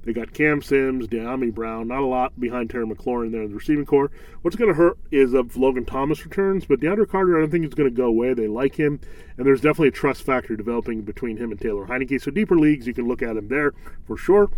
[0.02, 3.54] They got Cam Sims, Dyami Brown, not a lot behind Terry McLaurin there in the
[3.54, 4.10] receiving corps.
[4.42, 7.66] What's going to hurt is if Logan Thomas returns, but DeAndre Carter, I don't think
[7.66, 8.34] he's going to go away.
[8.34, 8.98] They like him,
[9.36, 12.20] and there's definitely a trust factor developing between him and Taylor Heinicke.
[12.20, 13.74] So deeper leagues, you can look at him there
[14.06, 14.50] for sure.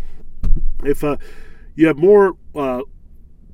[0.83, 1.17] If uh,
[1.75, 2.81] you have more uh,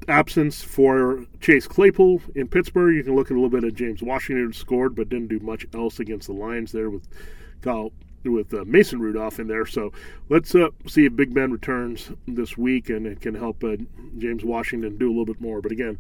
[0.07, 2.95] absence for Chase Claypool in Pittsburgh.
[2.95, 5.65] You can look at a little bit of James Washington scored, but didn't do much
[5.73, 7.07] else against the Lions there with
[7.61, 7.91] Kyle
[8.25, 9.65] with uh, Mason Rudolph in there.
[9.65, 9.93] So
[10.27, 13.77] let's uh, see if Big Ben returns this week and it can help uh,
[14.17, 15.61] James Washington do a little bit more.
[15.61, 15.99] But again,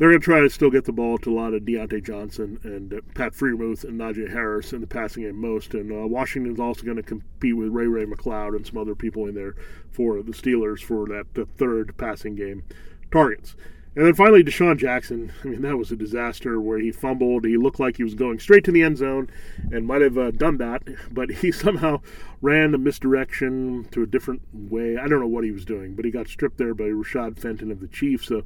[0.00, 2.58] they're going to try to still get the ball to a lot of Diontae Johnson
[2.62, 5.74] and uh, Pat Freiermuth and Najee Harris in the passing game most.
[5.74, 9.26] And uh, Washington's also going to compete with Ray Ray McCloud and some other people
[9.26, 9.54] in there
[9.90, 11.26] for the Steelers for that
[11.58, 12.64] third passing game
[13.12, 13.54] targets.
[13.94, 15.34] And then finally, DeSean Jackson.
[15.44, 17.44] I mean, that was a disaster where he fumbled.
[17.44, 19.28] He looked like he was going straight to the end zone
[19.70, 20.82] and might have uh, done that,
[21.12, 22.00] but he somehow
[22.40, 24.96] ran a misdirection to a different way.
[24.96, 27.70] I don't know what he was doing, but he got stripped there by Rashad Fenton
[27.70, 28.28] of the Chiefs.
[28.28, 28.44] So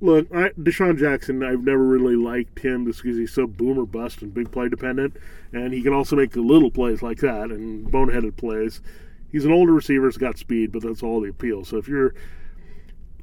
[0.00, 4.22] Look, I, DeSean Jackson, I've never really liked him just because he's so boomer bust
[4.22, 5.16] and big play dependent,
[5.52, 8.80] and he can also make little plays like that and boneheaded plays.
[9.32, 11.64] He's an older receiver, he's got speed, but that's all the appeal.
[11.64, 12.14] So if you're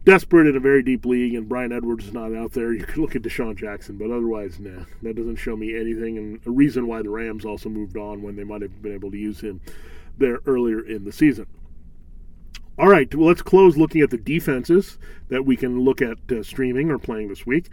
[0.04, 3.02] desperate in a very deep league and Bryan Edwards is not out there, you can
[3.02, 6.18] look at DeSean Jackson, but otherwise, nah, that doesn't show me anything.
[6.18, 9.12] And a reason why the Rams also moved on when they might have been able
[9.12, 9.62] to use him
[10.18, 11.48] there earlier in the season.
[12.78, 14.98] All right, well, let's close looking at the defenses
[15.30, 17.70] that we can look at uh, streaming or playing this week.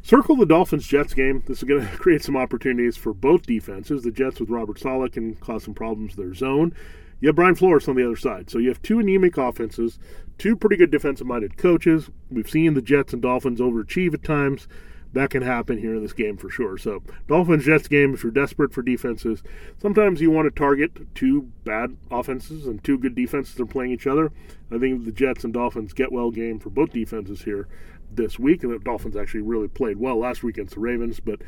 [0.00, 1.42] Circle the Dolphins Jets game.
[1.46, 4.04] This is going to create some opportunities for both defenses.
[4.04, 6.72] The Jets with Robert Saleh can cause some problems to their zone.
[7.20, 8.48] You have Brian Flores on the other side.
[8.48, 9.98] So you have two anemic offenses,
[10.38, 12.08] two pretty good defensive minded coaches.
[12.30, 14.68] We've seen the Jets and Dolphins overachieve at times
[15.12, 16.76] that can happen here in this game for sure.
[16.76, 19.42] So, Dolphins Jets game, if you're desperate for defenses,
[19.80, 24.06] sometimes you want to target two bad offenses and two good defenses are playing each
[24.06, 24.30] other.
[24.70, 27.68] I think the Jets and Dolphins get well game for both defenses here
[28.10, 28.62] this week.
[28.62, 31.40] And the Dolphins actually really played well last week against the Ravens, but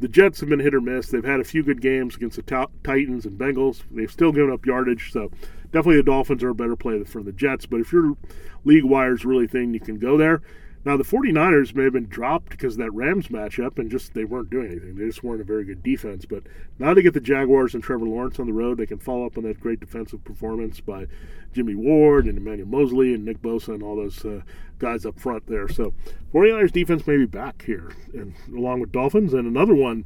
[0.00, 1.08] the Jets have been hit or miss.
[1.08, 3.82] They've had a few good games against the Titans and Bengals.
[3.90, 5.30] They've still given up yardage, so
[5.72, 7.66] definitely the Dolphins are a better play for the Jets.
[7.66, 8.16] But if your
[8.64, 10.40] league wires really think you can go there,
[10.84, 14.48] now, the 49ers may have been dropped because that Rams matchup and just they weren't
[14.48, 14.96] doing anything.
[14.96, 16.24] They just weren't a very good defense.
[16.24, 16.44] But
[16.78, 18.78] now they get the Jaguars and Trevor Lawrence on the road.
[18.78, 21.06] They can follow up on that great defensive performance by
[21.52, 24.42] Jimmy Ward and Emmanuel Moseley and Nick Bosa and all those uh,
[24.78, 25.68] guys up front there.
[25.68, 25.92] So
[26.32, 29.34] 49ers defense may be back here, and along with Dolphins.
[29.34, 30.04] And another one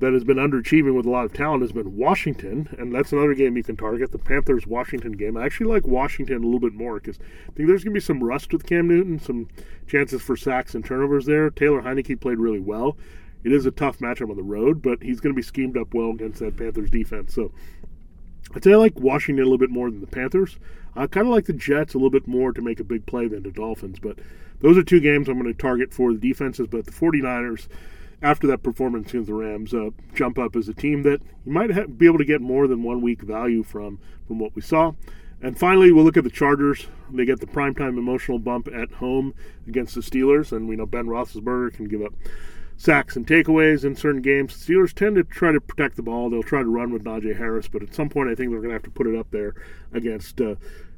[0.00, 3.34] that has been underachieving with a lot of talent has been Washington, and that's another
[3.34, 4.10] game you can target.
[4.10, 5.36] The Panthers Washington game.
[5.36, 8.04] I actually like Washington a little bit more because I think there's going to be
[8.04, 9.48] some rust with Cam Newton, some
[9.86, 11.48] chances for sacks and turnovers there.
[11.50, 12.96] Taylor Heinicke played really well.
[13.44, 15.94] It is a tough matchup on the road, but he's going to be schemed up
[15.94, 17.34] well against that Panthers defense.
[17.34, 17.52] So
[18.54, 20.58] I'd say I like Washington a little bit more than the Panthers.
[20.96, 23.28] I kind of like the Jets a little bit more to make a big play
[23.28, 24.18] than the Dolphins, but
[24.60, 26.66] those are two games I'm going to target for the defenses.
[26.68, 27.68] But the 49ers
[28.24, 31.98] after that performance against the Rams, uh, jump up as a team that you might
[31.98, 34.92] be able to get more than one week value from from what we saw.
[35.42, 36.86] And finally, we'll look at the Chargers.
[37.12, 39.34] They get the primetime emotional bump at home
[39.68, 42.14] against the Steelers, and we know Ben Roethlisberger can give up
[42.78, 44.56] sacks and takeaways in certain games.
[44.56, 46.30] The Steelers tend to try to protect the ball.
[46.30, 48.70] They'll try to run with Najee Harris, but at some point, I think they're going
[48.70, 49.54] to have to put it up there
[49.92, 50.54] against uh,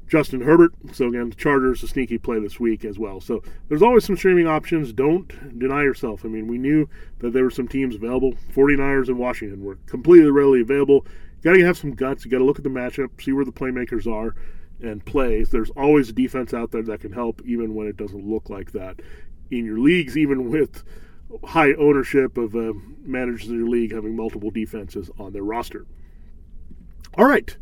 [0.07, 0.71] Justin Herbert.
[0.93, 3.19] So again, the Chargers a sneaky play this week as well.
[3.19, 4.93] So there's always some streaming options.
[4.93, 6.23] Don't deny yourself.
[6.23, 6.89] I mean, we knew
[7.19, 8.33] that there were some teams available.
[8.53, 11.05] 49ers and Washington were completely readily available.
[11.37, 12.23] You got to have some guts.
[12.23, 14.35] You got to look at the matchup, see where the playmakers are,
[14.81, 15.43] and play.
[15.43, 18.71] There's always a defense out there that can help, even when it doesn't look like
[18.71, 19.01] that
[19.51, 20.83] in your leagues, even with
[21.43, 25.85] high ownership of uh, managers in your league having multiple defenses on their roster.
[27.15, 27.55] All right.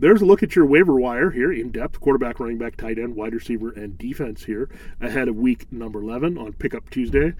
[0.00, 3.16] There's a look at your waiver wire here in depth quarterback, running back, tight end,
[3.16, 4.68] wide receiver, and defense here
[5.00, 7.34] ahead of week number 11 on Pickup Tuesday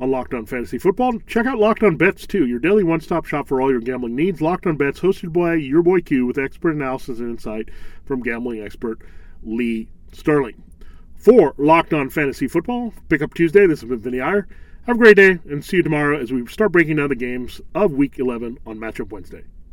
[0.00, 1.20] on Locked On Fantasy Football.
[1.28, 4.16] Check out Locked On Bets too, your daily one stop shop for all your gambling
[4.16, 4.40] needs.
[4.40, 7.68] Locked On Bets, hosted by your boy Q with expert analysis and insight
[8.04, 8.98] from gambling expert
[9.44, 10.64] Lee Sterling.
[11.14, 14.48] For Locked On Fantasy Football, Pickup Tuesday, this has been Vinny Iyer.
[14.86, 17.60] Have a great day and see you tomorrow as we start breaking down the games
[17.72, 19.44] of week 11 on Matchup Wednesday.